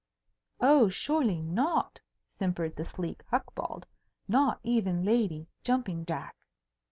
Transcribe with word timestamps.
"Oh, 0.59 0.89
surely 0.89 1.43
not," 1.43 1.99
simpered 2.39 2.75
the 2.75 2.85
sleek 2.85 3.21
Hucbald. 3.29 3.85
"Not 4.27 4.59
even 4.63 5.05
Lady 5.05 5.47
Jumping 5.63 6.07
Jack." 6.07 6.35